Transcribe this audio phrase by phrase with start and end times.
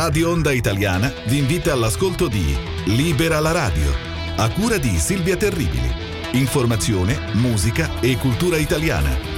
[0.00, 3.92] Radio Onda Italiana vi invita all'ascolto di Libera la radio,
[4.36, 5.92] a cura di Silvia Terribili.
[6.34, 9.37] Informazione, musica e cultura italiana.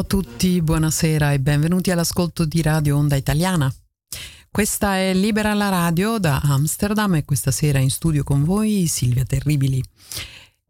[0.00, 3.70] Ciao a tutti, buonasera e benvenuti all'ascolto di Radio Onda Italiana.
[4.50, 9.24] Questa è Libera la Radio da Amsterdam e questa sera in studio con voi Silvia
[9.24, 9.84] Terribili.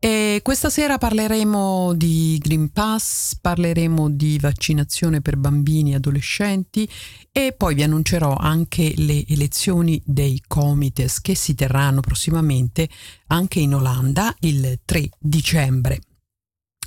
[0.00, 6.88] E questa sera parleremo di Green Pass, parleremo di vaccinazione per bambini e adolescenti
[7.30, 12.88] e poi vi annuncerò anche le elezioni dei comites che si terranno prossimamente
[13.28, 16.00] anche in Olanda il 3 dicembre.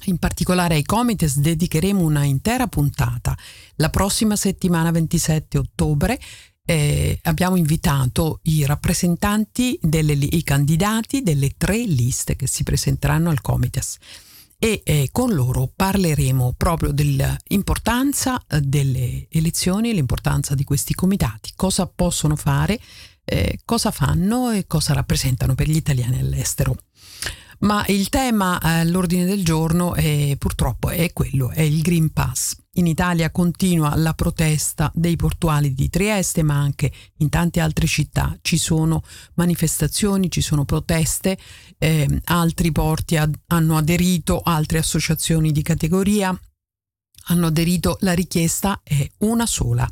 [0.06, 3.38] In particolare ai Comites dedicheremo una intera puntata.
[3.76, 6.20] La prossima settimana 27 ottobre
[6.66, 13.42] eh, abbiamo invitato i rappresentanti, delle, i candidati delle tre liste che si presenteranno al
[13.42, 13.98] Comites
[14.58, 21.86] e eh, con loro parleremo proprio dell'importanza eh, delle elezioni, l'importanza di questi comitati, cosa
[21.86, 22.80] possono fare,
[23.26, 26.78] eh, cosa fanno e cosa rappresentano per gli italiani all'estero.
[27.64, 32.58] Ma il tema all'ordine del giorno è, purtroppo è quello, è il Green Pass.
[32.74, 38.38] In Italia continua la protesta dei portuali di Trieste, ma anche in tante altre città
[38.42, 39.02] ci sono
[39.36, 41.38] manifestazioni, ci sono proteste,
[41.78, 46.38] eh, altri porti ad, hanno aderito, altre associazioni di categoria
[47.28, 49.90] hanno aderito, la richiesta è una sola,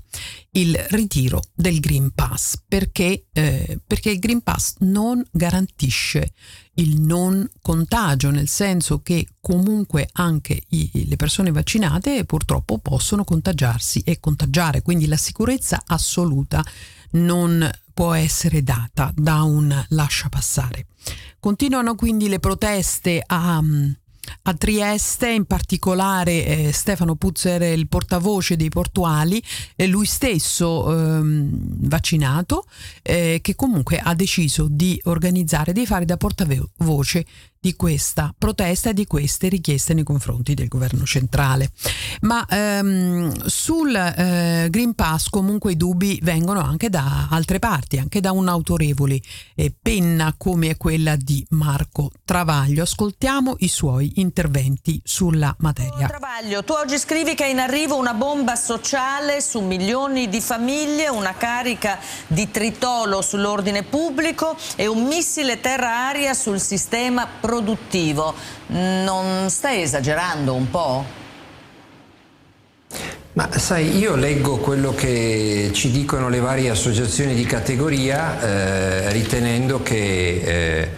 [0.52, 6.34] il ritiro del Green Pass, perché, eh, perché il Green Pass non garantisce
[6.76, 14.02] il non contagio, nel senso che comunque anche i, le persone vaccinate purtroppo possono contagiarsi
[14.02, 16.64] e contagiare, quindi la sicurezza assoluta
[17.12, 20.88] non può essere data da un lascia passare.
[21.40, 23.62] Continuano quindi le proteste a
[24.44, 29.42] a Trieste, in particolare eh, Stefano Puzzer, il portavoce dei portuali,
[29.76, 31.50] eh, lui stesso ehm,
[31.88, 32.66] vaccinato,
[33.02, 37.26] eh, che comunque ha deciso di organizzare, di fare da portavoce
[37.64, 41.70] di questa protesta e di queste richieste nei confronti del governo centrale.
[42.22, 48.20] Ma ehm, sul eh, Green Pass comunque i dubbi vengono anche da altre parti, anche
[48.20, 49.20] da un'autorevole
[49.54, 52.82] eh, penna come quella di Marco Travaglio.
[52.82, 56.08] Ascoltiamo i suoi interventi sulla materia.
[56.08, 61.10] Travaglio, tu oggi scrivi che è in arrivo una bomba sociale su milioni di famiglie,
[61.10, 68.34] una carica di tritolo sull'ordine pubblico e un missile terra-aria sul sistema produttivo produttivo,
[68.68, 71.04] non stai esagerando un po'?
[73.34, 79.84] Ma sai, io leggo quello che ci dicono le varie associazioni di categoria eh, ritenendo
[79.84, 80.90] che eh,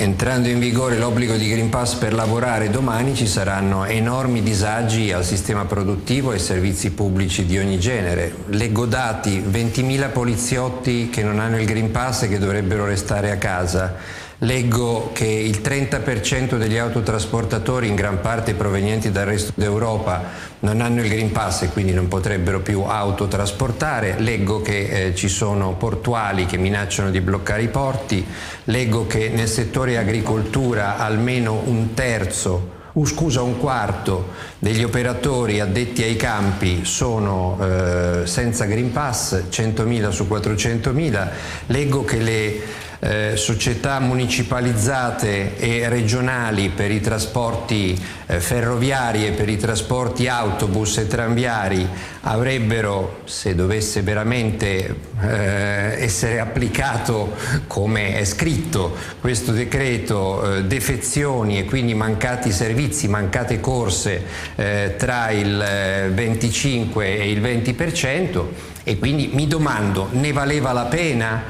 [0.00, 5.24] entrando in vigore l'obbligo di Green Pass per lavorare domani ci saranno enormi disagi al
[5.24, 8.34] sistema produttivo e ai servizi pubblici di ogni genere.
[8.48, 13.36] Leggo dati, 20.000 poliziotti che non hanno il Green Pass e che dovrebbero restare a
[13.36, 20.22] casa Leggo che il 30% degli autotrasportatori, in gran parte provenienti dal resto d'Europa,
[20.60, 24.14] non hanno il Green Pass e quindi non potrebbero più autotrasportare.
[24.20, 28.24] Leggo che eh, ci sono portuali che minacciano di bloccare i porti.
[28.64, 36.02] Leggo che nel settore agricoltura almeno un terzo Uh, scusa, un quarto degli operatori addetti
[36.02, 41.28] ai campi sono eh, senza Green Pass, 100.000 su 400.000.
[41.66, 42.60] Leggo che le
[43.00, 50.98] eh, società municipalizzate e regionali per i trasporti eh, ferroviari e per i trasporti autobus
[50.98, 51.88] e tranviari
[52.22, 57.34] avrebbero, se dovesse veramente eh, essere applicato
[57.66, 64.24] come è scritto questo decreto, eh, defezioni e quindi mancati servizi, mancate corse
[64.56, 68.44] eh, tra il 25 eh, e il 20%
[68.84, 71.44] e quindi mi domando ne valeva la pena?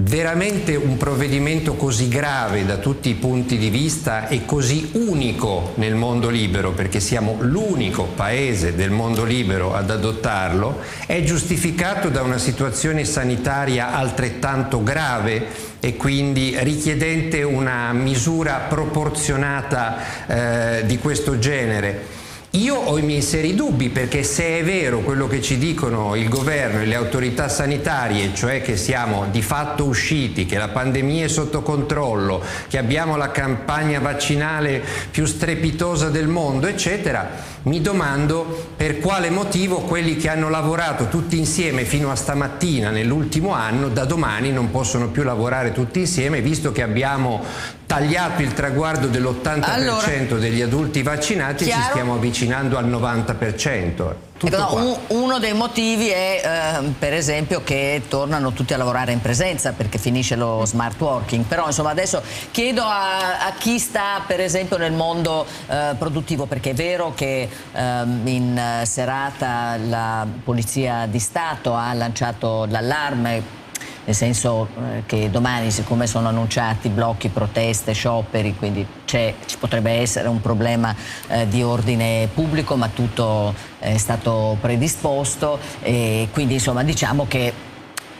[0.00, 5.96] Veramente un provvedimento così grave da tutti i punti di vista e così unico nel
[5.96, 12.38] mondo libero, perché siamo l'unico paese del mondo libero ad adottarlo, è giustificato da una
[12.38, 15.46] situazione sanitaria altrettanto grave
[15.80, 22.17] e quindi richiedente una misura proporzionata eh, di questo genere.
[22.58, 26.28] Io ho i miei seri dubbi perché se è vero quello che ci dicono il
[26.28, 31.28] governo e le autorità sanitarie, cioè che siamo di fatto usciti, che la pandemia è
[31.28, 37.30] sotto controllo, che abbiamo la campagna vaccinale più strepitosa del mondo, eccetera,
[37.62, 43.52] mi domando per quale motivo quelli che hanno lavorato tutti insieme fino a stamattina nell'ultimo
[43.52, 47.42] anno, da domani non possono più lavorare tutti insieme, visto che abbiamo
[47.86, 51.82] tagliato il traguardo dell'80% allora, degli adulti vaccinati chiaro?
[51.82, 54.27] ci stiamo avvicinando al 90%.
[54.40, 54.74] Ecco, no,
[55.08, 59.72] un, uno dei motivi è eh, per esempio che tornano tutti a lavorare in presenza
[59.72, 64.76] perché finisce lo smart working, però insomma adesso chiedo a, a chi sta per esempio
[64.76, 71.74] nel mondo eh, produttivo perché è vero che eh, in serata la Polizia di Stato
[71.74, 73.57] ha lanciato l'allarme
[74.04, 80.28] nel senso eh, che domani siccome sono annunciati blocchi, proteste, scioperi, quindi ci potrebbe essere
[80.28, 80.94] un problema
[81.28, 87.52] eh, di ordine pubblico, ma tutto è stato predisposto e quindi insomma diciamo che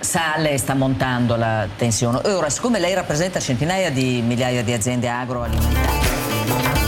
[0.01, 2.21] sale e sta montando la tensione.
[2.23, 6.88] E ora, siccome lei rappresenta centinaia di migliaia di aziende agroalimentari,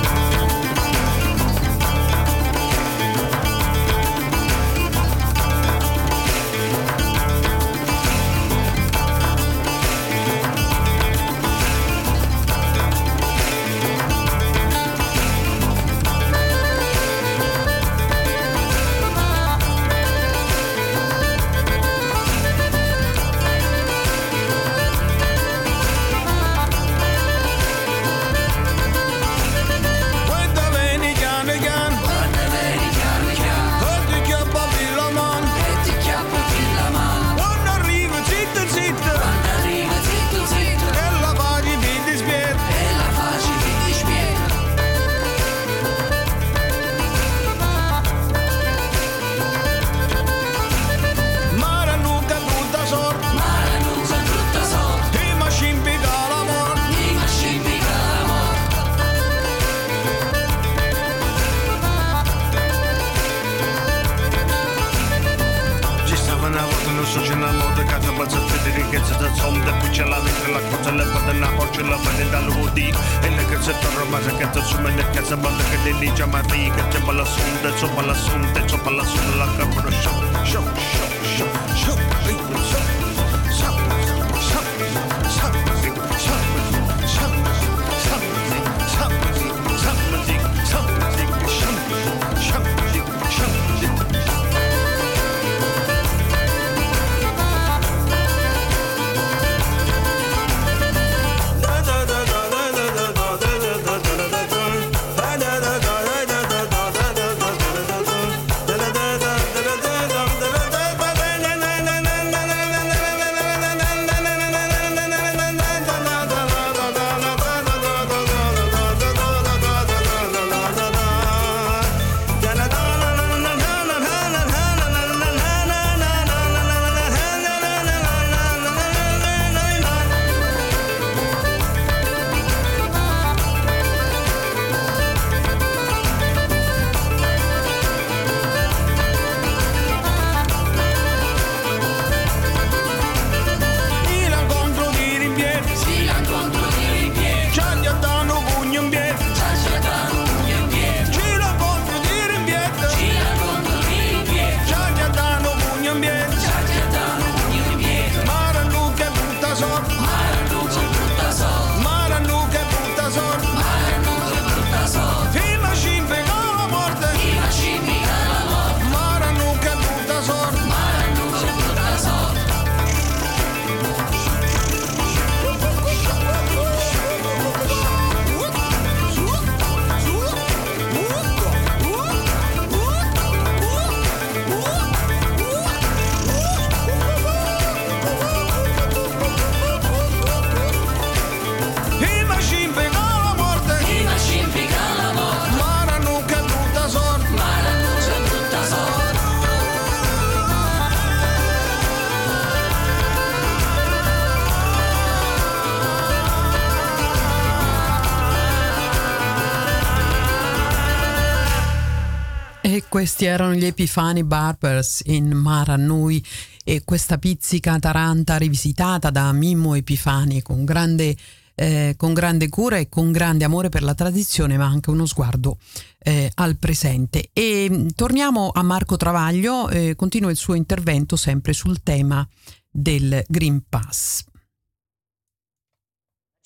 [213.00, 216.23] Questi erano gli Epifani Barbers in Mara Nui
[216.62, 221.16] e questa pizzica taranta rivisitata da Mimmo Epifani con grande,
[221.54, 225.57] eh, con grande cura e con grande amore per la tradizione ma anche uno sguardo
[225.99, 227.30] eh, al presente.
[227.33, 232.28] E mm, torniamo a Marco Travaglio, eh, continua il suo intervento sempre sul tema
[232.71, 234.25] del Green Pass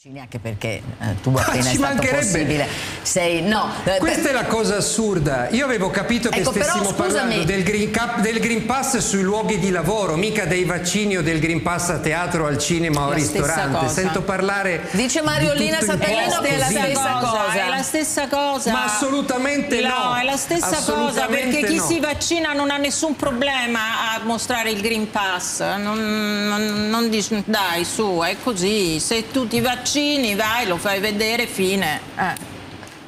[0.06, 2.68] Anche perché eh, tu appena è stato possibile
[3.00, 5.48] sei no eh, questa è la cosa assurda.
[5.48, 9.22] Io avevo capito che ecco, stessimo però, parlando del green, Cap, del green, Pass sui
[9.22, 13.08] luoghi di lavoro mica dei vaccini o del Green Pass a teatro al cinema o
[13.08, 13.88] al ristorante.
[13.88, 17.52] sento parlare dice Mariolina Saperino che è la stessa cosa.
[17.54, 18.72] è la stessa cosa.
[18.72, 20.16] Ma assolutamente no, no.
[20.16, 21.82] è la stessa cosa perché chi no.
[21.86, 25.60] si vaccina non ha nessun problema a mostrare il Green Pass.
[25.60, 29.00] Non, non, non dici, dai su è così.
[29.00, 32.00] Se tu ti vaccini vaccini, vai, lo fai vedere, fine.
[32.18, 32.53] Eh.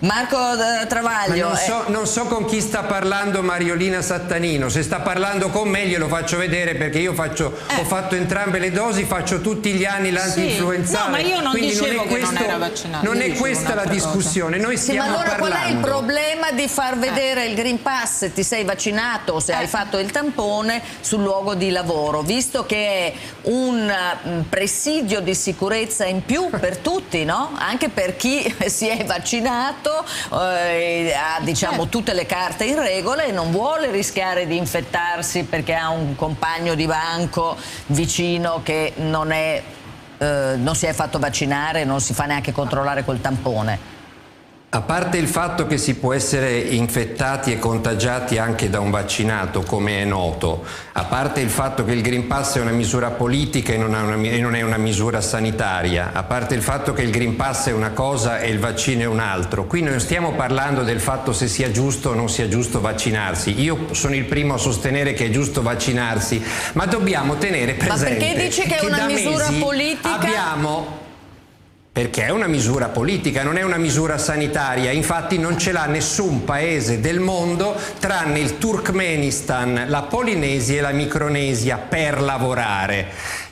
[0.01, 1.49] Marco eh, Travaglio.
[1.49, 1.91] Non so, eh.
[1.91, 6.37] non, so, con chi sta parlando Mariolina Sattanino, se sta parlando con me glielo faccio
[6.37, 7.81] vedere perché io faccio, eh.
[7.81, 10.99] ho fatto entrambe le dosi, faccio tutti gli anni l'anti-influenzale.
[10.99, 11.05] Sì.
[11.05, 13.05] No, ma io non Quindi dicevo non questo, non era vaccinato.
[13.07, 15.57] Non è questa la discussione, noi stiamo sì, ma allora parlando.
[15.57, 16.97] qual è il problema di far eh.
[16.97, 17.49] vedere eh.
[17.49, 21.55] il Green Pass se ti sei vaccinato o se hai fatto il tampone sul luogo
[21.55, 23.13] di lavoro, visto che è
[23.45, 23.91] un
[24.29, 27.53] mm, presidio di sicurezza in più per tutti, no?
[27.57, 30.05] Anche per chi si è vaccinato fatto,
[30.43, 31.89] eh, ha diciamo, certo.
[31.89, 36.75] tutte le carte in regola e non vuole rischiare di infettarsi perché ha un compagno
[36.75, 39.63] di banco vicino che non, è,
[40.19, 43.95] eh, non si è fatto vaccinare, non si fa neanche controllare col tampone.
[44.69, 49.63] A parte il fatto che si può essere infettati e contagiati anche da un vaccinato,
[49.63, 53.73] come è noto, a parte il fatto che il Green Pass è una misura politica
[53.73, 57.11] e non, una, e non, è una misura sanitaria, a parte il fatto che il
[57.11, 60.83] Green Pass è una cosa e il vaccino è un altro, qui non stiamo parlando
[60.83, 63.59] del fatto se sia giusto o non sia giusto vaccinarsi.
[63.61, 66.43] Io sono il primo a sostenere che è giusto vaccinarsi,
[66.73, 70.15] ma dobbiamo tenere presente ma perché dici che è una misura politica?
[70.17, 71.05] Abbiamo
[71.97, 76.45] perché è una misura politica, non è una misura sanitaria, infatti non ce l'ha nessun
[76.45, 83.07] paese del mondo tranne il Turkmenistan, la Polinesia e la Micronesia per lavorare.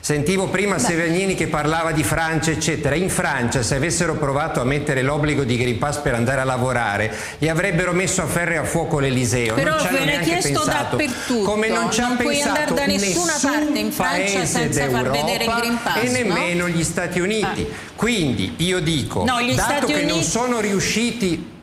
[0.05, 2.93] Sentivo prima Severgnini che parlava di Francia, eccetera.
[2.93, 7.11] In Francia, se avessero provato a mettere l'obbligo di Green Pass per andare a lavorare,
[7.39, 9.55] gli avrebbero messo a ferro e a fuoco l'Eliseo.
[9.55, 11.01] Però non ci hanno neanche pensato.
[11.43, 15.79] Come non ci ha pensato da nessuna parte in Francia senza far vedere il Green
[15.81, 16.03] Pass.
[16.03, 16.69] E nemmeno no?
[16.69, 17.67] gli Stati Uniti.
[17.67, 17.93] Ah.
[17.95, 20.07] Quindi io dico, no, dato Stati che Uniti...
[20.07, 21.53] non sono riusciti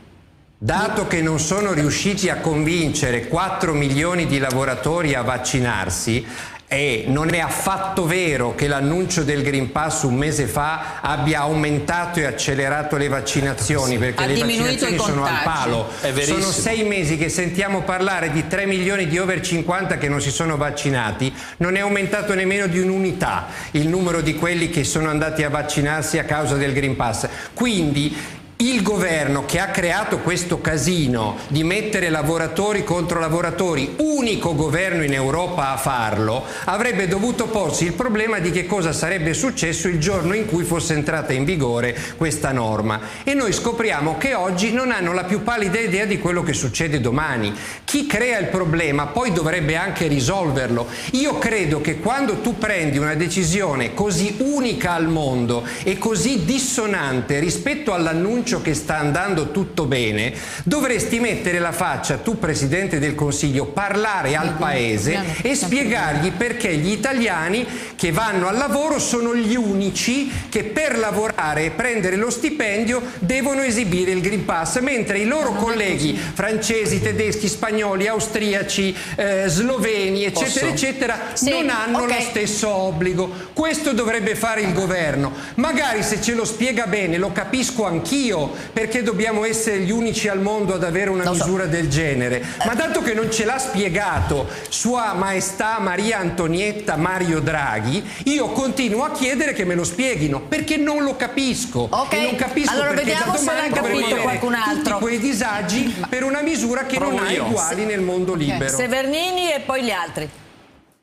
[0.62, 6.24] Dato che non sono riusciti a convincere 4 milioni di lavoratori a vaccinarsi,
[6.72, 12.18] e non è affatto vero che l'annuncio del Green Pass un mese fa abbia aumentato
[12.18, 15.90] e accelerato le vaccinazioni perché ha le vaccinazioni sono al palo.
[16.22, 20.30] Sono sei mesi che sentiamo parlare di 3 milioni di over 50 che non si
[20.30, 25.42] sono vaccinati, non è aumentato nemmeno di un'unità il numero di quelli che sono andati
[25.42, 27.28] a vaccinarsi a causa del Green Pass.
[27.52, 35.02] Quindi il governo che ha creato questo casino di mettere lavoratori contro lavoratori, unico governo
[35.02, 39.98] in Europa a farlo, avrebbe dovuto porsi il problema di che cosa sarebbe successo il
[39.98, 43.00] giorno in cui fosse entrata in vigore questa norma.
[43.24, 47.00] E noi scopriamo che oggi non hanno la più pallida idea di quello che succede
[47.00, 47.52] domani.
[47.82, 50.86] Chi crea il problema poi dovrebbe anche risolverlo.
[51.12, 57.40] Io credo che quando tu prendi una decisione così unica al mondo e così dissonante
[57.40, 60.34] rispetto all'annuncio annuncio che sta andando tutto bene,
[60.64, 66.90] dovresti mettere la faccia, tu Presidente del Consiglio, parlare al Paese e spiegargli perché gli
[66.90, 73.00] italiani che vanno al lavoro sono gli unici che per lavorare e prendere lo stipendio
[73.20, 80.24] devono esibire il Green Pass, mentre i loro colleghi francesi, tedeschi, spagnoli, austriaci, eh, sloveni,
[80.24, 80.66] eccetera, Posso?
[80.66, 82.16] eccetera, sì, non hanno okay.
[82.16, 83.50] lo stesso obbligo.
[83.52, 85.32] Questo dovrebbe fare il governo.
[85.54, 88.41] Magari se ce lo spiega bene, lo capisco anch'io,
[88.72, 91.70] perché dobbiamo essere gli unici al mondo ad avere una misura so.
[91.70, 98.02] del genere, ma dato che non ce l'ha spiegato Sua Maestà Maria Antonietta Mario Draghi,
[98.24, 101.88] io continuo a chiedere che me lo spieghino, perché non lo capisco.
[101.90, 104.94] Ok, e non capisco allora vediamo se l'ha capito qualcun altro.
[104.94, 108.46] Tutti quei disagi per una misura che Provo non ha uguali nel mondo okay.
[108.46, 108.76] libero.
[108.76, 110.28] Severnini e poi gli altri.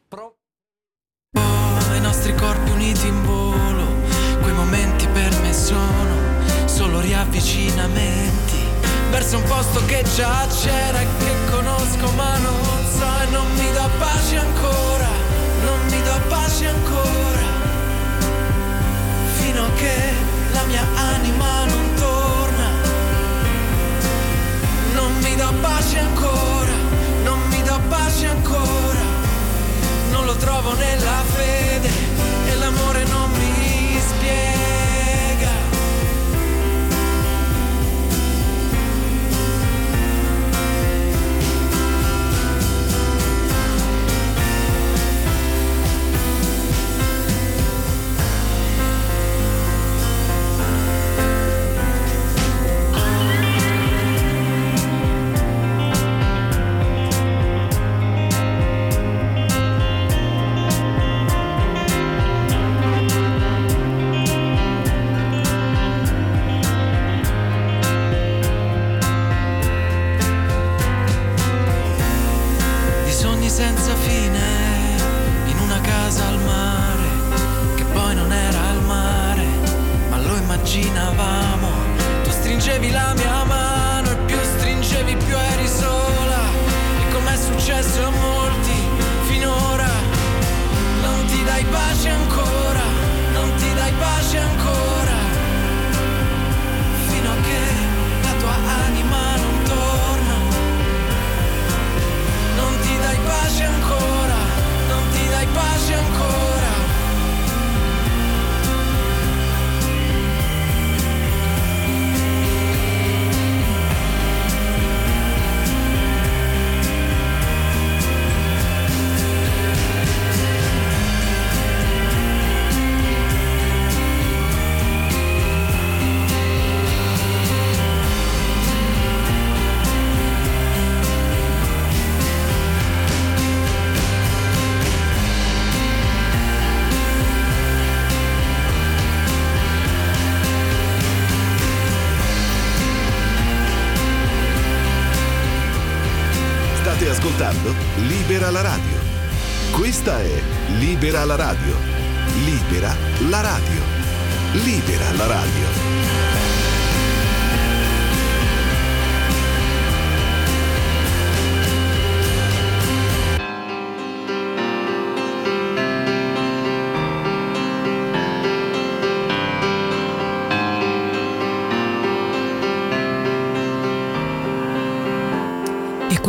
[0.07, 0.35] Pro...
[1.37, 3.78] Oh, I nostri corpi uniti in volo,
[7.19, 8.57] solo riavvicinamenti
[9.11, 13.71] verso un posto che già c'era e che conosco ma non so e non mi
[13.73, 15.07] dà pace ancora,
[15.65, 17.47] non mi dà pace ancora,
[19.37, 19.95] fino a che
[20.53, 22.69] la mia anima non torna,
[24.93, 26.73] non mi dà pace ancora,
[27.23, 29.03] non mi dà pace ancora,
[30.11, 31.89] non lo trovo nella fede
[32.47, 34.58] e l'amore non mi spiega.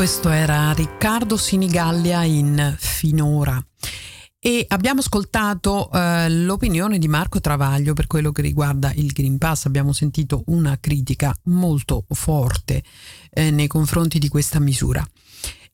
[0.01, 3.63] Questo era Riccardo Sinigallia in Finora.
[4.39, 9.67] E abbiamo ascoltato eh, l'opinione di Marco Travaglio per quello che riguarda il Green Pass.
[9.67, 12.83] Abbiamo sentito una critica molto forte
[13.29, 15.07] eh, nei confronti di questa misura.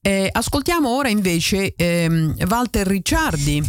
[0.00, 3.62] Eh, ascoltiamo ora invece ehm, Walter Ricciardi,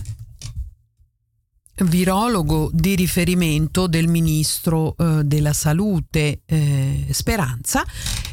[1.83, 7.85] virologo di riferimento del ministro eh, della salute eh, Speranza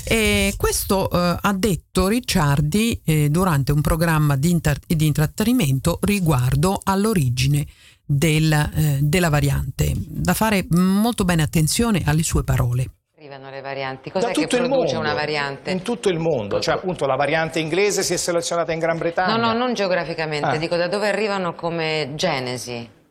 [0.06, 6.80] e questo eh, ha detto Ricciardi eh, durante un programma di, inter- di, intrattenimento riguardo
[6.82, 7.66] all'origine
[8.04, 12.88] del, eh, della variante da fare molto bene attenzione alle sue parole
[13.24, 14.10] arrivano le varianti?
[14.10, 15.70] Cos'è che produce mondo, una variante?
[15.70, 19.36] In tutto il mondo, cioè appunto la variante inglese si è selezionata in Gran Bretagna.
[19.36, 20.56] No, no, non geograficamente, Ah.
[20.56, 23.02] dico da dove arrivano come genesi.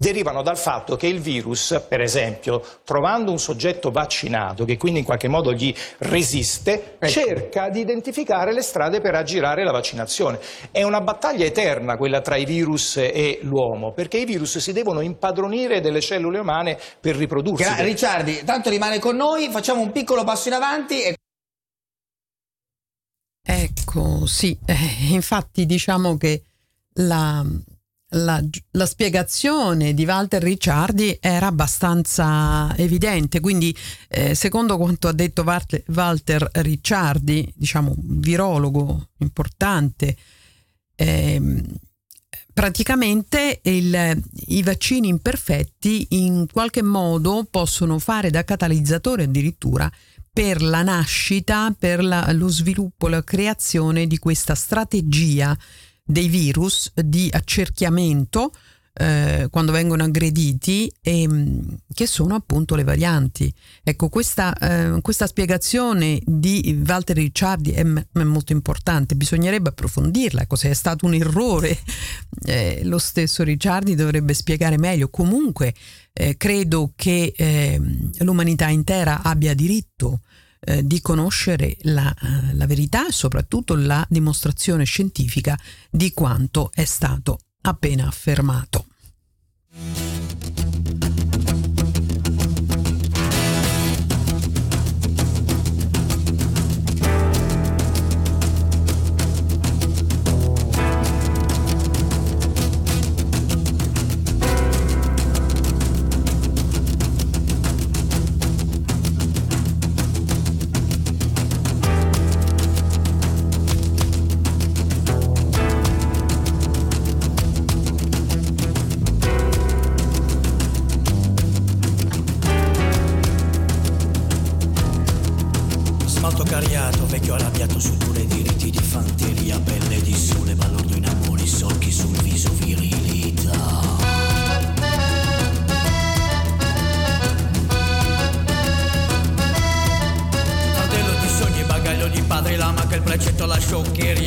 [0.00, 5.04] Derivano dal fatto che il virus, per esempio, trovando un soggetto vaccinato che quindi in
[5.04, 7.06] qualche modo gli resiste, Ecco.
[7.06, 10.40] cerca di identificare le strade per aggirare la vaccinazione.
[10.70, 15.02] È una battaglia eterna quella tra i virus e l'uomo, perché i virus si devono
[15.02, 17.62] impadronire delle cellule umane per riprodursi.
[17.62, 21.14] Gra- Ricciardi, tanto rimane con noi, facciamo un piccolo passo in avanti e
[23.42, 26.42] Ecco, sì, eh, infatti diciamo che
[26.94, 27.44] la,
[28.10, 28.42] la-
[28.72, 33.76] la spiegazione di Walter Ricciardi era abbastanza evidente, quindi
[34.08, 40.16] eh, secondo quanto ha detto Walt- Walter Ricciardi, diciamo virologo importante,
[40.96, 41.62] ehm,
[42.52, 49.90] praticamente il- i vaccini imperfetti in qualche modo possono fare da catalizzatore addirittura
[50.32, 55.56] per la nascita, per la- lo sviluppo, la creazione di questa strategia
[56.10, 58.52] dei virus di accerchiamento
[58.92, 63.52] eh, quando vengono aggrediti e, mh, che sono appunto le varianti.
[63.82, 70.56] Ecco, questa, eh, questa spiegazione di Walter Ricciardi è, è molto importante, bisognerebbe approfondirla, ecco,
[70.56, 71.78] se è stato un errore
[72.44, 75.08] eh, lo stesso Ricciardi dovrebbe spiegare meglio.
[75.08, 75.72] Comunque
[76.12, 80.20] eh, credo che ehm, l'umanità intera abbia diritto
[80.60, 85.58] eh, di conoscere la, eh, la verità e soprattutto la dimostrazione scientifica
[85.90, 88.86] di quanto è stato appena affermato.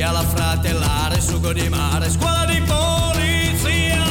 [0.03, 4.01] famiglia, la fratellare, sugo di mare, scuola di polizia.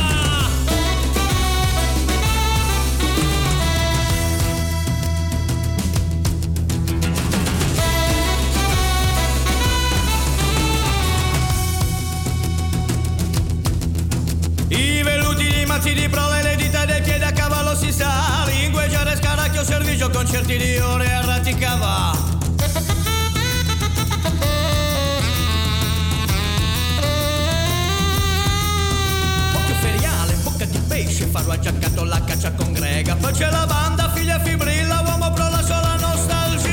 [14.69, 19.17] I veluti, di mazzi di prole, le dita dei piedi a cavallo si sa, lingueggiare
[19.17, 22.32] scaracchio, servizio, concerti di ore a raticava.
[31.63, 33.15] Aggiaccato la caccia congrega.
[33.15, 36.71] Poi c'è la banda, figlia fibrilla, uomo pro la sola nostalgia.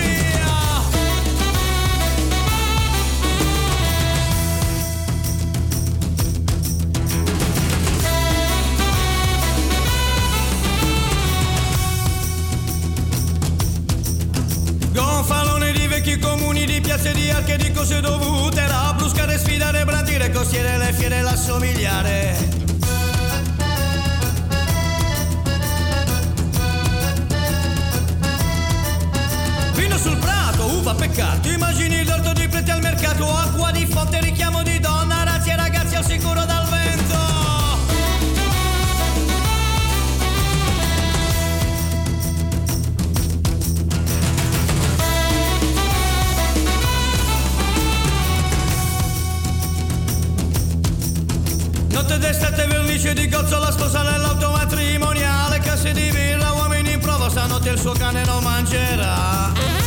[14.92, 20.32] Gonfalone di vecchi comuni, di piazze di arche, di cose dovute, la bruscare, sfidare, brandire,
[20.32, 21.36] costiere, le fiere, la
[30.80, 35.50] uva peccato, immagini l'orto di preti al mercato, acqua di fonte, richiamo di donna, razzi
[35.50, 37.18] e ragazzi al sicuro dal vento.
[51.90, 57.30] Notte d'estate, vernice di gozzo, la sposa nell'auto matrimoniale, casse di birra, uomini in prova,
[57.30, 59.79] stanotte il suo cane non mangerà.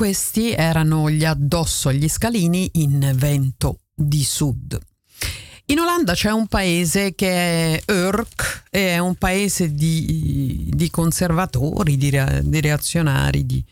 [0.00, 4.80] Questi erano gli addosso agli scalini in vento di sud.
[5.66, 7.28] In Olanda c'è un paese che
[7.76, 13.62] è Urk, è un paese di, di conservatori, di, di reazionari, di,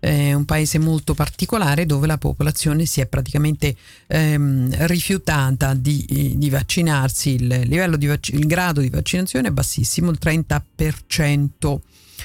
[0.00, 3.76] è un paese molto particolare dove la popolazione si è praticamente
[4.08, 7.62] ehm, rifiutata di, di vaccinarsi, il,
[7.96, 11.78] di vac- il grado di vaccinazione è bassissimo, il 30%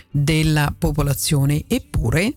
[0.09, 2.33] della popolazione, eppure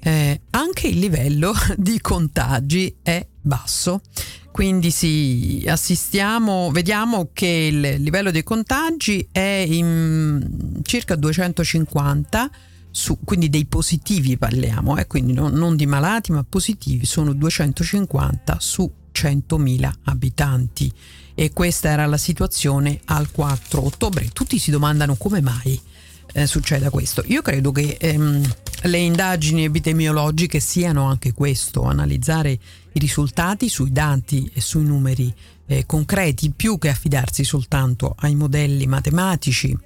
[0.00, 4.02] eh, anche il livello di contagi è basso.
[4.50, 12.50] Quindi sì, assistiamo, vediamo che il livello dei contagi è in circa 250,
[12.90, 18.56] su, quindi dei positivi parliamo, eh, quindi non, non di malati ma positivi, sono 250
[18.58, 20.92] su 100.000 abitanti
[21.34, 24.28] e questa era la situazione al 4 ottobre.
[24.32, 25.80] Tutti si domandano come mai
[26.32, 27.22] eh, succeda questo.
[27.26, 28.42] Io credo che ehm,
[28.82, 35.32] le indagini epidemiologiche siano anche questo, analizzare i risultati sui dati e sui numeri
[35.66, 39.76] eh, concreti, più che affidarsi soltanto ai modelli matematici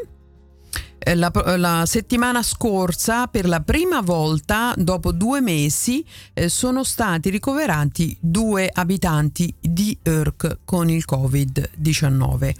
[1.13, 8.15] la, la, settimana scorsa, per la prima volta, dopo due mesi, eh, sono stati ricoverati
[8.19, 12.53] due abitanti di Urk con il Covid-19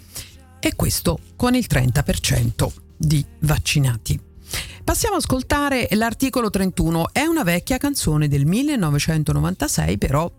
[0.58, 4.20] e questo con il 30% di vaccinati.
[4.84, 10.30] Passiamo ad ascoltare l'articolo 31, è una vecchia canzone del 1996, però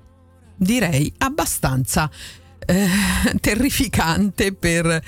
[0.56, 2.10] direi abbastanza
[2.66, 2.88] eh,
[3.40, 5.02] terrificante per,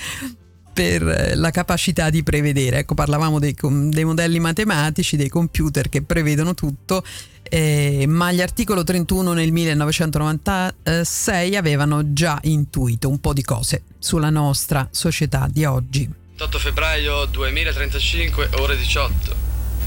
[0.75, 2.79] per la capacità di prevedere.
[2.79, 7.01] Ecco, parlavamo dei, dei, modelli matematici, dei computer che prevedono tutto,
[7.43, 14.29] eh, ma gli articolo 31 nel 1996 avevano già intuito un po' di cose sulla
[14.29, 16.11] nostra società di oggi.
[16.37, 19.33] 8 febbraio 2035, ore 18.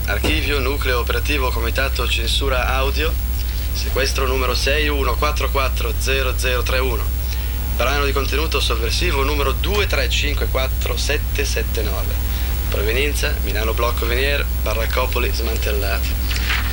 [0.07, 3.13] Archivio Nucleo Operativo Comitato Censura Audio,
[3.75, 7.19] sequestro numero 61440031.
[7.79, 11.87] Brano di contenuto sovversivo numero 2354779.
[12.71, 16.13] Provenienza Milano Blocco Venier, Barraccopoli smantellati.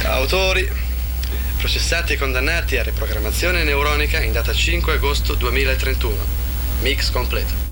[0.05, 0.67] Autori
[1.59, 6.15] processati e condannati a riprogrammazione neuronica in data 5 agosto 2031.
[6.81, 7.64] Mix completo.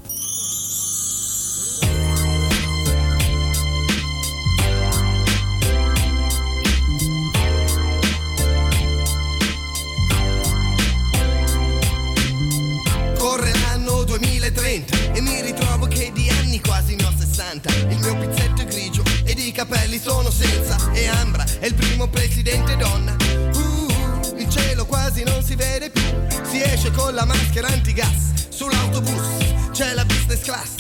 [19.53, 23.15] Capelli sono senza e Ambra è il primo presidente donna.
[23.53, 26.03] Uh, il cielo quasi non si vede più,
[26.49, 28.49] si esce con la maschera antigas.
[28.49, 30.71] Sull'autobus c'è la business class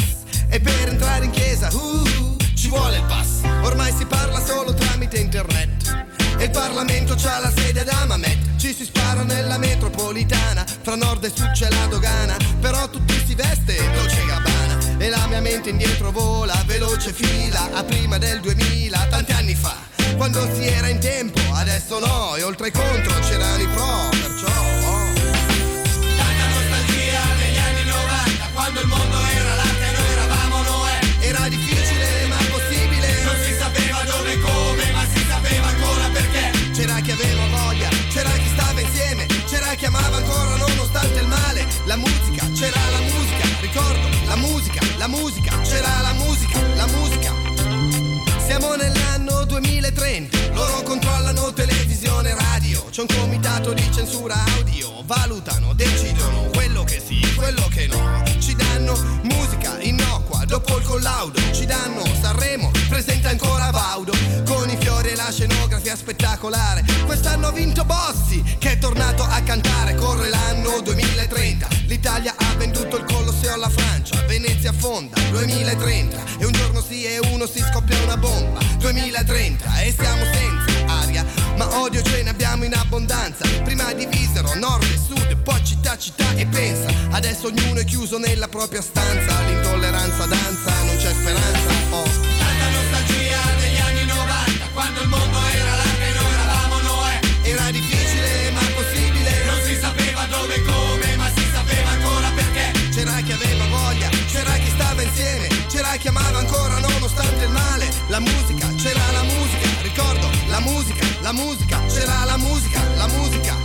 [0.49, 3.43] e per entrare in chiesa uh, ci vuole il pass.
[3.61, 6.07] Ormai si parla solo tramite internet.
[6.39, 11.23] E il Parlamento c'ha la sede ad Amamet Ci si spara nella metropolitana Fra nord
[11.25, 13.22] e sud c'è la dogana Però tutti
[15.63, 19.75] mente indietro vola Veloce fila a prima del 2000 Tanti anni fa
[20.17, 24.47] Quando si era in tempo Adesso no E oltre ai contro c'erano i pro Perciò
[24.47, 25.13] oh.
[26.17, 31.47] Tanta nostalgia degli anni 90 Quando il mondo era l'arte e noi eravamo Noè Era
[31.47, 33.23] difficile ma possibile.
[33.23, 36.51] Non si sapeva dove come Ma si sapeva ancora perché.
[36.73, 41.65] C'era chi aveva voglia C'era chi stava insieme C'era chi amava ancora nonostante il male.
[41.85, 44.12] La musica, c'era la musica Ricordo,
[44.63, 47.31] musica, la musica C'era la musica, la musica.
[48.45, 55.73] Siamo nell'anno 2030, loro controllano televisione e radio, c'è un comitato di censura audio, valutano,
[55.73, 61.65] decidono quello che sì, quello che no, ci danno musica innocua, dopo il collaudo, ci
[61.65, 64.13] danno Sanremo, presenta ancora Baudo,
[64.45, 69.41] con i fiori e la scenografia spettacolare, quest'anno ha vinto Bossi, che è tornato a
[69.41, 72.52] cantare, corre l'anno 2030, l'Italia ha
[74.33, 78.33] Venezia affonda, 2030, e un giorno sì e uno si scoppia una bomba.
[78.43, 83.47] bomba 2030 e siamo senza aria ma odio ce ne abbiamo in abbondanza.
[83.63, 86.89] Prima divisero nord e sud poi città città e pensa.
[87.11, 90.42] Adesso ognuno è chiuso nella propria stanza l'intolleranza danza
[105.13, 109.67] chi stava insieme c'era chi amava ancora nonostante il male la musica, c'era la musica,
[109.81, 113.55] ricordo la musica, la musica, c'era la musica, la musica.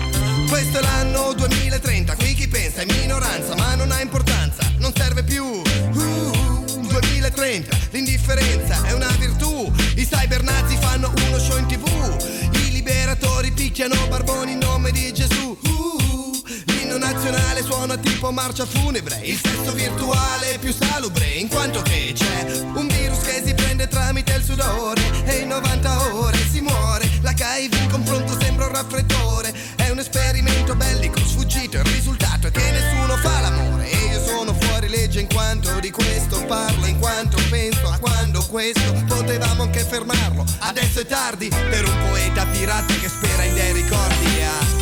[0.48, 5.22] Questo è l'anno 2030, qui chi pensa è minoranza, ma non ha importanza, non serve
[5.22, 5.44] più.
[5.44, 11.86] Uh, 2030, l'indifferenza è una virtù, i cybernazi fanno uno show in tv,
[12.52, 15.58] i liberatori picchiano barboni in nome di Gesù.
[15.62, 15.77] Uh,
[17.18, 22.12] l'inno nazionale suona tipo marcia funebre, il sesso virtuale è più salubre, in quanto che
[22.14, 27.10] c'è un virus che si prende tramite il sudore e in 90 ore si muore.
[27.22, 32.70] L'HIV in confronto sembra un raffreddore, è un esperimento bellico sfuggito, il risultato è che
[32.70, 37.38] nessuno fa l'amore e io sono fuori legge in quanto di questo parlo, in quanto
[37.50, 40.44] penso a quando questo potevamo anche fermarlo.
[40.60, 44.42] Adesso è tardi per un poeta pirata che spera in dei ricordi.
[44.42, 44.77] Ah.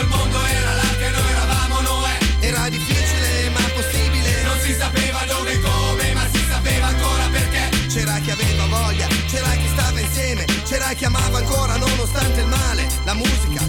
[0.00, 2.18] Quando il mondo era l'arte e noi eravamo Noè.
[2.40, 7.68] Era difficile ma possibile, non si sapeva dove e come, ma si sapeva ancora perché.
[7.88, 12.86] C'era chi aveva voglia, c'era chi stava insieme, c'era chi amava ancora nonostante il male.
[13.04, 13.59] La musica,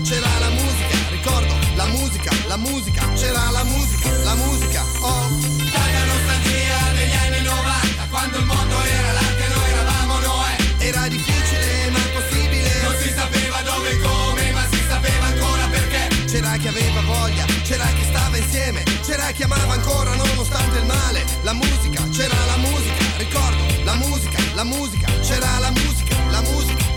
[17.72, 21.24] c'era chi stava insieme, c'era chi amava ancora nonostante il male.
[21.44, 26.90] La musica, c'era la musica, ricordo, la musica, la musica, c'era la musica, la musica.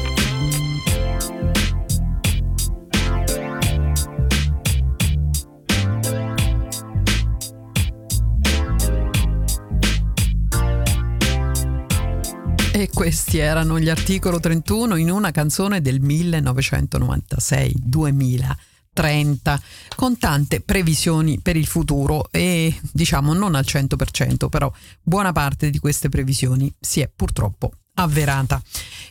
[12.72, 19.60] E questi erano gli articolo 31 in una canzone del 1996-2000 30
[19.94, 24.72] con tante previsioni per il futuro e diciamo non al 100% però
[25.02, 28.62] buona parte di queste previsioni si è purtroppo avverata.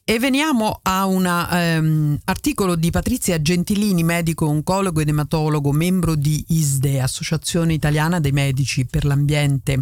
[0.04, 6.44] E veniamo a un um, articolo di Patrizia Gentilini, medico oncologo ed ematologo, membro di
[6.50, 9.80] ISDE, Associazione Italiana dei Medici per l'Ambiente.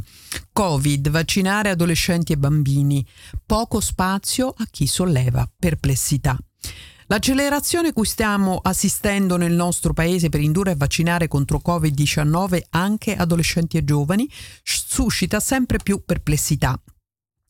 [0.52, 3.06] Covid, vaccinare adolescenti e bambini,
[3.46, 6.38] poco spazio a chi solleva perplessità.
[7.12, 13.76] L'accelerazione cui stiamo assistendo nel nostro paese per indurre a vaccinare contro Covid-19 anche adolescenti
[13.76, 14.30] e giovani
[14.64, 16.82] suscita sempre più perplessità.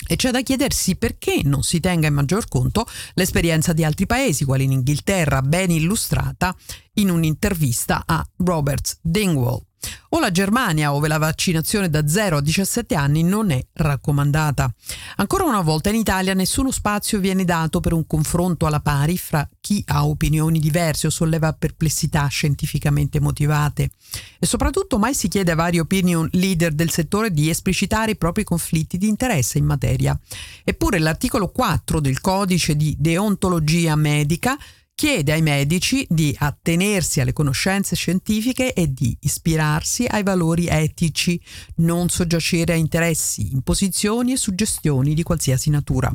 [0.07, 4.45] E c'è da chiedersi perché non si tenga in maggior conto l'esperienza di altri paesi,
[4.45, 6.57] quali in Inghilterra, ben illustrata
[6.93, 9.61] in un'intervista a Robert Dingwall
[10.09, 14.73] o la Germania, dove la vaccinazione da 0 a 17 anni non è raccomandata.
[15.17, 19.47] Ancora una volta in Italia nessuno spazio viene dato per un confronto alla pari fra
[19.59, 23.91] chi ha opinioni diverse o solleva perplessità scientificamente motivate
[24.39, 28.43] e soprattutto mai si chiede a vari opinion leader del settore di esplicitare i propri
[28.43, 30.17] conflitti di interesse in materia.
[30.63, 34.57] Eppure l'articolo 4 del codice di deontologia medica
[34.95, 41.41] chiede ai medici di attenersi alle conoscenze scientifiche e di ispirarsi ai valori etici,
[41.77, 46.13] non soggiacere a interessi, imposizioni e suggestioni di qualsiasi natura.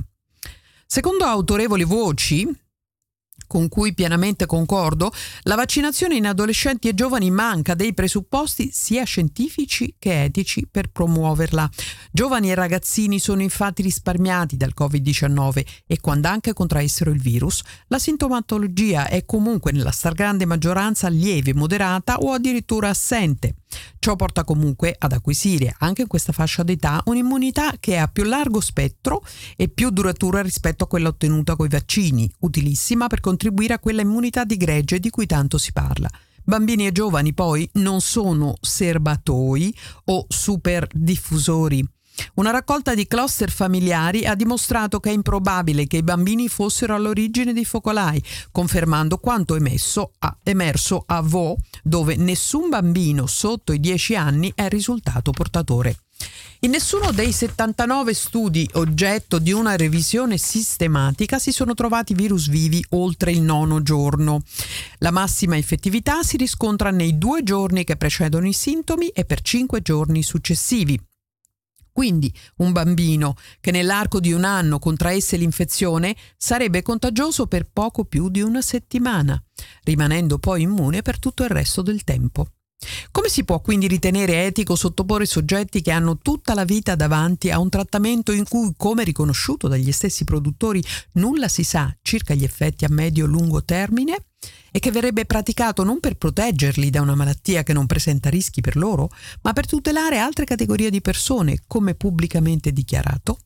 [0.86, 2.48] Secondo autorevoli voci,
[3.46, 9.94] con cui pienamente concordo, la vaccinazione in adolescenti e giovani manca dei presupposti sia scientifici
[9.98, 11.68] che etici per promuoverla.
[12.10, 17.98] Giovani e ragazzini sono infatti risparmiati dal Covid-19 e quando anche contraessero il virus, la
[17.98, 23.54] sintomatologia è comunque nella stragrande maggioranza lieve, moderata o addirittura assente.
[23.98, 28.24] Ciò porta comunque ad acquisire anche in questa fascia d'età un'immunità che è a più
[28.24, 29.22] largo spettro
[29.56, 34.02] e più duratura rispetto a quella ottenuta con i vaccini, utilissima per contribuire a quella
[34.02, 36.10] immunità di gregge di cui tanto si parla.
[36.44, 41.84] Bambini e giovani poi non sono serbatoi o super diffusori
[42.34, 47.52] una raccolta di cluster familiari ha dimostrato che è improbabile che i bambini fossero all'origine
[47.52, 54.16] dei focolai, confermando quanto emesso a, emerso a Vo, dove nessun bambino sotto i 10
[54.16, 55.96] anni è risultato portatore.
[56.60, 62.82] In nessuno dei 79 studi oggetto di una revisione sistematica si sono trovati virus vivi
[62.90, 64.42] oltre il nono giorno.
[64.98, 69.82] La massima effettività si riscontra nei due giorni che precedono i sintomi e per cinque
[69.82, 70.98] giorni successivi.
[71.96, 78.28] Quindi un bambino che nell'arco di un anno contraesse l'infezione sarebbe contagioso per poco più
[78.28, 79.42] di una settimana,
[79.82, 82.48] rimanendo poi immune per tutto il resto del tempo.
[83.10, 87.58] Come si può quindi ritenere etico sottoporre soggetti che hanno tutta la vita davanti a
[87.58, 92.84] un trattamento in cui, come riconosciuto dagli stessi produttori, nulla si sa circa gli effetti
[92.84, 94.25] a medio-lungo termine?
[94.76, 98.76] E che verrebbe praticato non per proteggerli da una malattia che non presenta rischi per
[98.76, 99.08] loro,
[99.40, 103.38] ma per tutelare altre categorie di persone, come pubblicamente dichiarato?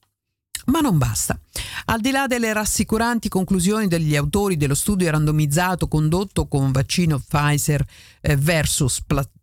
[0.66, 1.38] Ma non basta.
[1.84, 7.84] Al di là delle rassicuranti conclusioni degli autori dello studio randomizzato condotto con vaccino Pfizer
[8.22, 9.00] eh, versus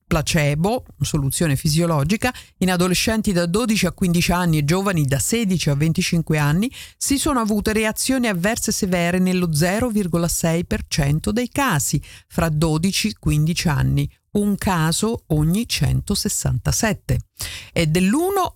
[0.08, 5.76] placebo, soluzione fisiologica, in adolescenti da 12 a 15 anni e giovani da 16 a
[5.76, 13.14] 25 anni si sono avute reazioni avverse severe nello 0,6% dei casi fra 12 e
[13.20, 17.18] 15 anni, un caso ogni 167,
[17.74, 18.54] e dell'1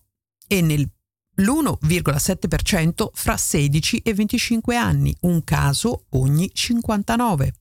[0.48, 0.90] e nel
[1.36, 7.61] l'1,7% fra 16 e 25 anni, un caso ogni 59.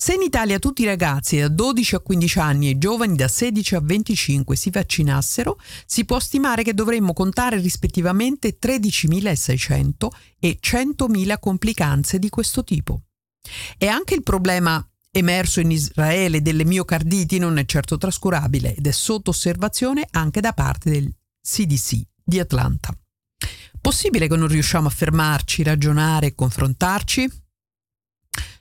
[0.00, 3.26] Se in Italia tutti i ragazzi da 12 a 15 anni e i giovani da
[3.26, 11.38] 16 a 25 si vaccinassero, si può stimare che dovremmo contare rispettivamente 13.600 e 100.000
[11.40, 13.02] complicanze di questo tipo.
[13.76, 18.92] E anche il problema emerso in Israele delle miocarditi non è certo trascurabile ed è
[18.92, 22.96] sotto osservazione anche da parte del CDC di Atlanta.
[23.80, 27.46] Possibile che non riusciamo a fermarci, ragionare e confrontarci?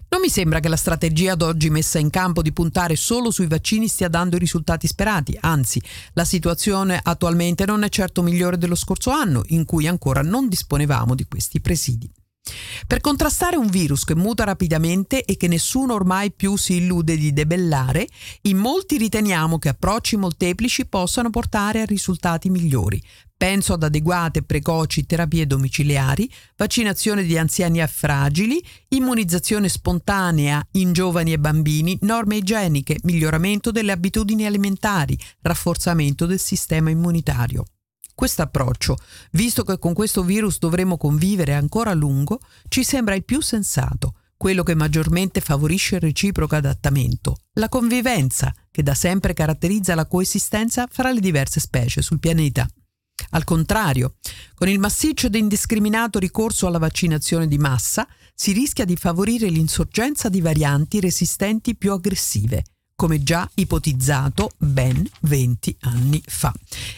[0.09, 3.47] Non mi sembra che la strategia ad oggi messa in campo di puntare solo sui
[3.47, 5.81] vaccini stia dando i risultati sperati, anzi
[6.13, 11.13] la situazione attualmente non è certo migliore dello scorso anno, in cui ancora non disponevamo
[11.13, 12.09] di questi presidi.
[12.87, 17.33] Per contrastare un virus che muta rapidamente e che nessuno ormai più si illude di
[17.33, 18.07] debellare,
[18.43, 23.03] in molti riteniamo che approcci molteplici possano portare a risultati migliori,
[23.37, 30.91] Penso ad adeguate e precoci terapie domiciliari, vaccinazione di anziani a fragili, immunizzazione spontanea in
[30.91, 37.65] giovani e bambini, norme igieniche, miglioramento delle abitudini alimentari, rafforzamento del sistema immunitario.
[38.15, 38.97] Questo approccio,
[39.33, 44.15] visto che con questo virus dovremo convivere ancora a lungo, ci sembra il più sensato,
[44.35, 50.87] quello che maggiormente favorisce il reciproco adattamento, la convivenza che da sempre caratterizza la coesistenza
[50.89, 52.67] fra le diverse specie sul pianeta.
[53.31, 54.15] Al contrario,
[54.53, 60.29] con il massiccio ed indiscriminato ricorso alla vaccinazione di massa, si rischia di favorire l'insorgenza
[60.29, 62.63] di varianti resistenti più aggressive,
[62.95, 66.53] come già ipotizzato ben 20 anni fa.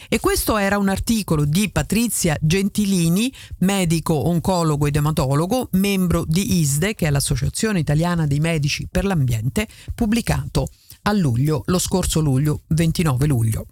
[0.08, 6.94] E questo era un articolo di Patrizia Gentilini, medico, oncologo ed ematologo, membro di ISDE,
[6.94, 10.68] che è l'Associazione Italiana dei Medici per l'Ambiente, pubblicato
[11.02, 13.66] a luglio, lo scorso luglio, 29 luglio.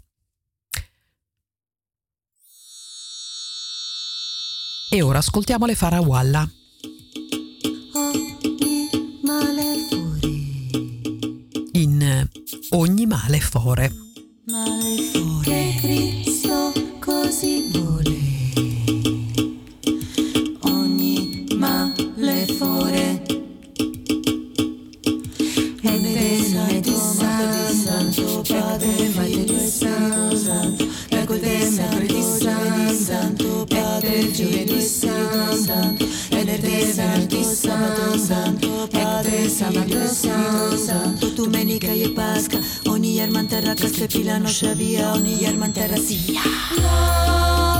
[4.90, 6.50] E ora ascoltiamo le Farawalla.
[11.72, 12.26] In
[12.70, 13.84] Ogni male fore.
[13.84, 13.92] Eh,
[14.50, 15.42] male fore.
[15.42, 17.87] Che Cristo così vuole.
[37.42, 44.38] santo, santo, padre, santo, santo, santo, tu menica e pasca, ogni ermanterra che se fila
[44.38, 47.77] non via, ogni ermanterra si sia.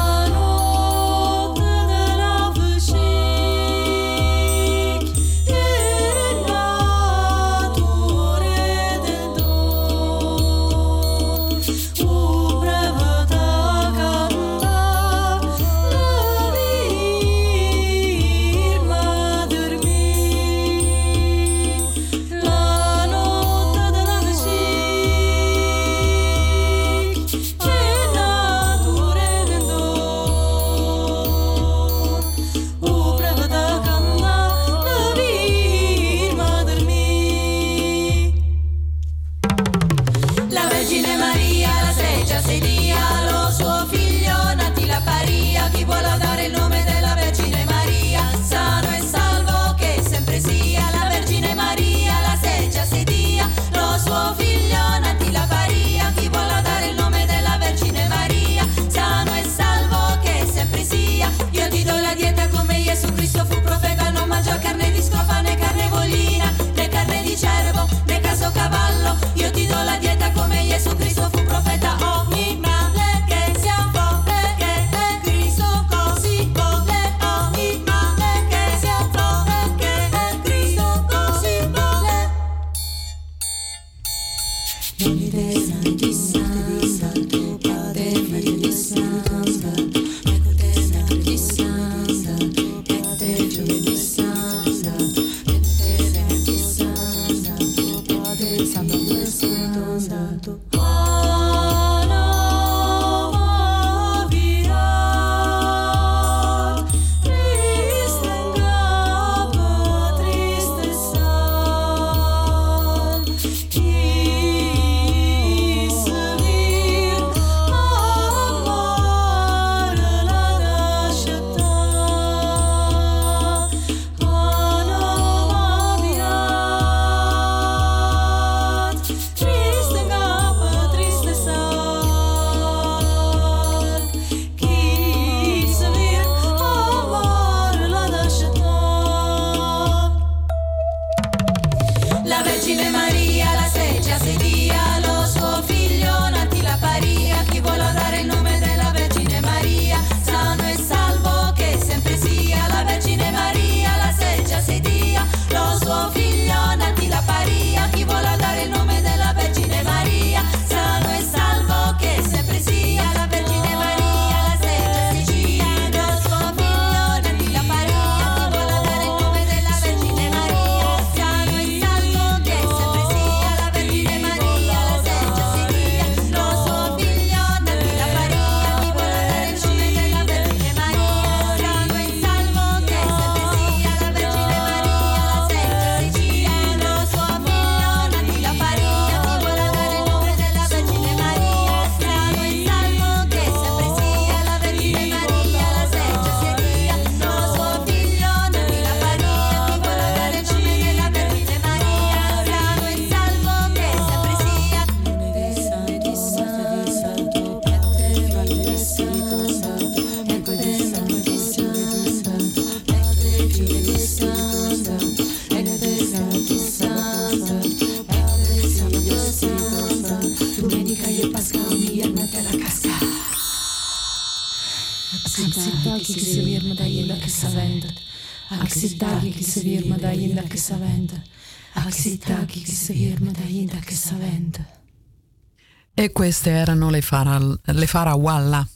[236.28, 238.68] Queste erano le, fara, le Farawalla.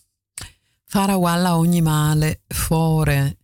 [0.87, 3.37] Farawalla ogni male, fore,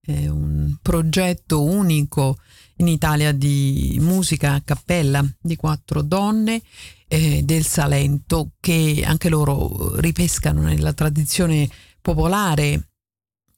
[0.00, 2.38] è un progetto unico
[2.76, 6.62] in Italia di musica a cappella di quattro donne
[7.08, 11.68] eh, del Salento che anche loro ripescano nella tradizione
[12.00, 12.90] popolare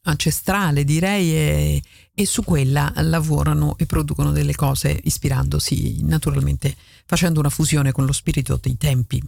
[0.04, 1.82] ancestrale direi e,
[2.14, 6.74] e, su quella lavorano e producono delle cose ispirandosi naturalmente
[7.04, 9.22] facendo una fusione con lo spirito dei tempi.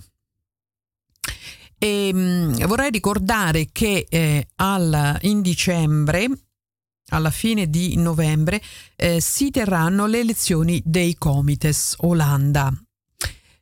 [1.78, 6.28] E, mh, vorrei ricordare che eh, al, in dicembre
[7.08, 8.62] alla fine di novembre
[8.96, 12.72] eh, si terranno le elezioni dei Comites Olanda.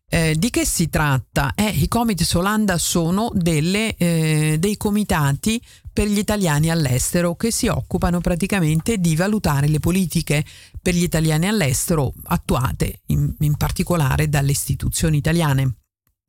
[0.08, 1.54] Eh, di che si tratta?
[1.54, 5.60] Eh, I Comites Olanda sono delle, eh, dei comitati
[5.90, 10.44] per gli italiani all'estero che si occupano praticamente di valutare le politiche
[10.82, 15.76] per gli italiani all'estero attuate in, in particolare dalle istituzioni italiane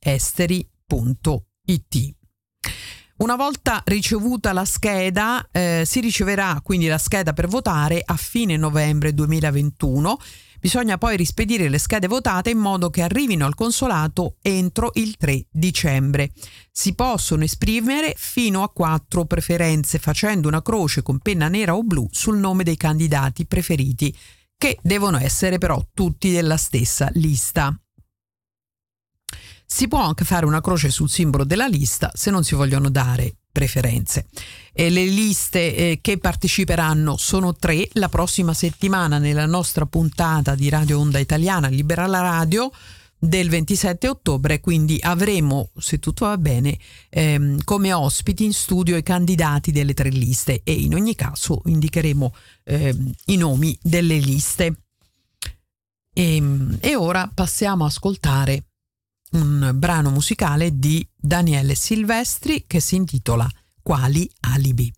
[0.00, 2.14] esteri.it.
[3.16, 8.56] Una volta ricevuta la scheda, eh, si riceverà quindi la scheda per votare a fine
[8.56, 10.18] novembre 2021
[10.64, 15.48] Bisogna poi rispedire le schede votate in modo che arrivino al consolato entro il 3
[15.50, 16.32] dicembre.
[16.72, 22.08] Si possono esprimere fino a quattro preferenze facendo una croce con penna nera o blu
[22.10, 24.16] sul nome dei candidati preferiti,
[24.56, 27.78] che devono essere però tutti della stessa lista.
[29.66, 33.34] Si può anche fare una croce sul simbolo della lista se non si vogliono dare
[33.54, 34.26] preferenze.
[34.72, 37.88] E le liste eh, che parteciperanno sono tre.
[37.92, 42.72] La prossima settimana nella nostra puntata di Radio Onda Italiana Libera la Radio
[43.16, 46.76] del 27 ottobre, quindi avremo, se tutto va bene,
[47.08, 52.34] ehm, come ospiti in studio i candidati delle tre liste e in ogni caso indicheremo
[52.64, 54.82] ehm, i nomi delle liste.
[56.12, 58.64] E, ehm, e ora passiamo a ascoltare
[59.34, 63.48] un brano musicale di Daniele Silvestri che si intitola
[63.82, 64.92] Quali alibi.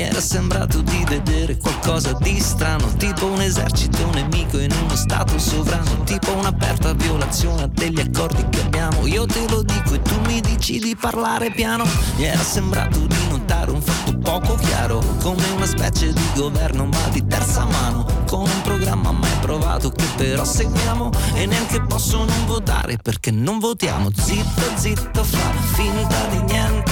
[0.00, 6.02] Era sembrato di vedere qualcosa di strano, tipo un esercito nemico in uno stato sovrano,
[6.04, 9.06] tipo un'aperta violazione degli accordi che abbiamo.
[9.06, 11.84] Io te lo dico e tu mi dici di parlare piano.
[12.16, 17.08] Mi era sembrato di notare un fatto poco chiaro, come una specie di governo ma
[17.10, 22.46] di terza mano, con un programma mai provato che però seguiamo e neanche posso non
[22.46, 24.10] votare perché non votiamo.
[24.14, 26.89] Zitto, zitto, fa finta di niente,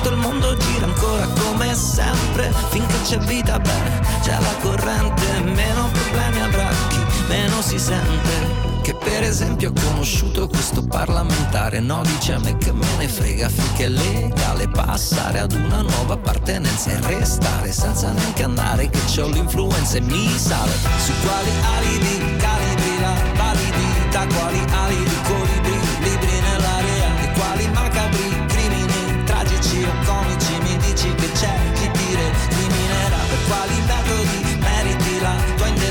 [0.00, 5.90] tanto il mondo gira ancora come sempre, finché c'è vita bene, c'è la corrente, meno
[5.92, 6.98] problemi avrà chi
[7.28, 8.68] meno si sente.
[8.82, 11.80] Che per esempio ho conosciuto questo parlamentare.
[11.80, 16.14] No dice a me che me ne frega finché è legale passare ad una nuova
[16.14, 20.72] appartenenza e restare senza neanche andare che ho l'influenza e mi sale.
[20.96, 25.49] Su quali alibi calibri la validità quali alibi colibri libri
[33.50, 35.89] criminerà per quali metodi meriti la tua indennità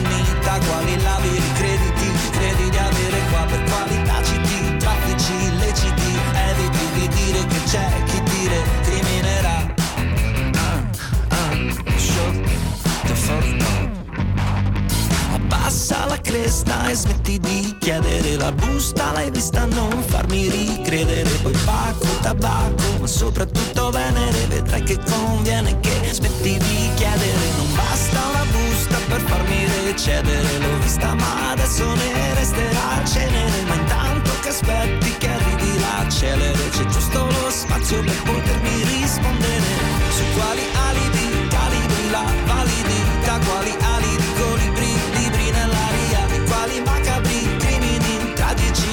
[16.30, 22.84] cresta e smetti di chiedere la busta, l'hai vista non farmi ricredere, poi pacco, tabacco,
[23.00, 29.22] ma soprattutto venere, vedrai che conviene che smetti di chiedere, non basta una busta per
[29.22, 35.80] farmi recedere, l'ho vista ma adesso ne resterà cenere, ma intanto che aspetti che arrivi
[35.80, 39.72] l'accelere, c'è giusto lo spazio per potermi rispondere,
[40.16, 44.09] su quali alibi calibri la validità, quali alibi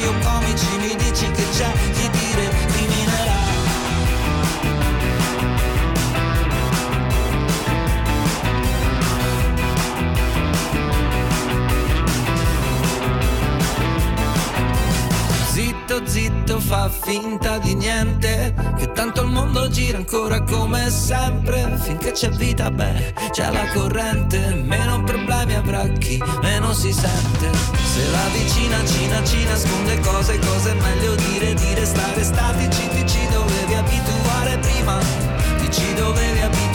[0.07, 1.05] tragici o comici mi
[15.97, 18.55] Zitto, zitto, fa finta di niente.
[18.76, 21.74] Che tanto il mondo gira ancora come sempre.
[21.80, 24.62] Finché c'è vita, beh, c'è la corrente.
[24.66, 27.51] Meno problemi avrà chi meno si sente.
[27.72, 32.88] Se la vicina Cina ci nasconde cose Cose meglio dire, dire stare statici.
[32.88, 34.99] Ti ci dovevi abituare prima.
[35.70, 36.66] Ti dovevi abituare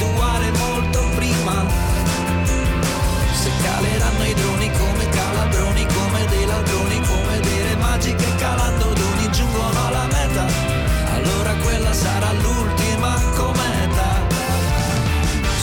[12.01, 14.09] sarà l'ultima cometa.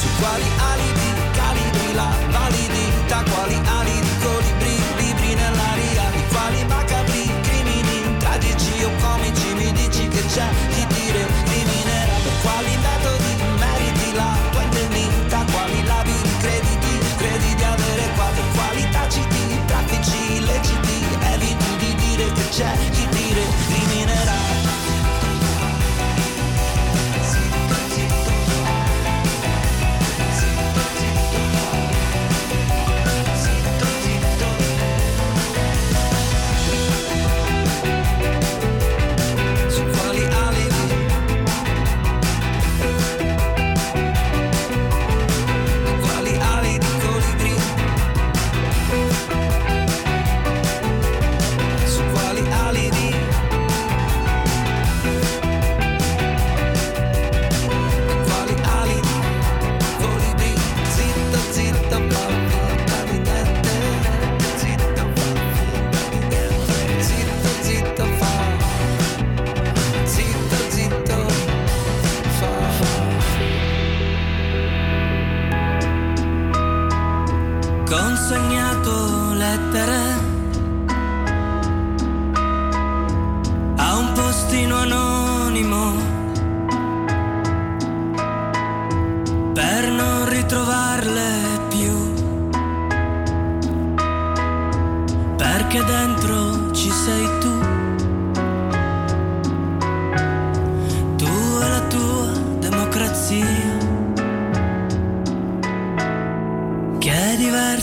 [0.00, 0.87] Su quali alibi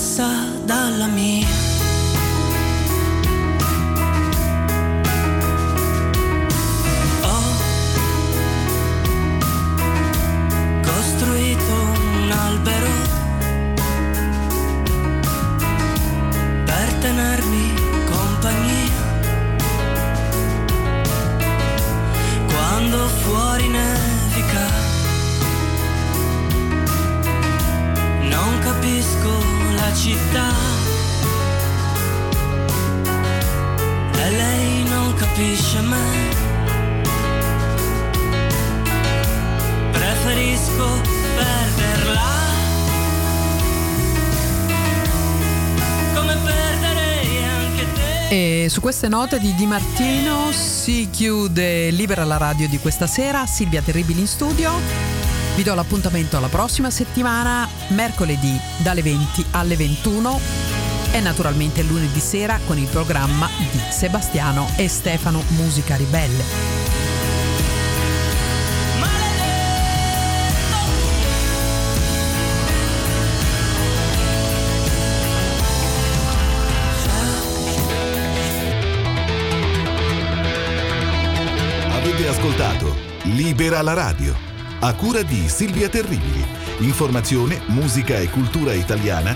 [0.06, 1.75] diversa dalla mia
[48.86, 53.48] queste note di Di Martino si chiude Libera la radio di questa sera.
[53.48, 54.74] Silvia Terribili in studio.
[55.56, 60.40] Vi do l'appuntamento alla prossima settimana, mercoledì dalle 20 alle 21
[61.14, 66.85] e naturalmente lunedì sera con il programma di Sebastiano e Stefano Musica Ribelle.
[82.46, 84.36] Ascoltato Libera la radio
[84.82, 86.46] a cura di Silvia Terribili.
[86.80, 89.36] Informazione, musica e cultura italiana